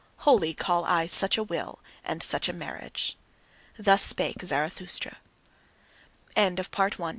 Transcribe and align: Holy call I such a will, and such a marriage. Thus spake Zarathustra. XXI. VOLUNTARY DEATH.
Holy 0.25 0.51
call 0.51 0.83
I 0.85 1.05
such 1.05 1.37
a 1.37 1.43
will, 1.43 1.77
and 2.03 2.23
such 2.23 2.49
a 2.49 2.53
marriage. 2.53 3.19
Thus 3.77 4.01
spake 4.01 4.43
Zarathustra. 4.43 5.17
XXI. 6.35 6.55
VOLUNTARY 6.77 6.89
DEATH. 6.97 7.01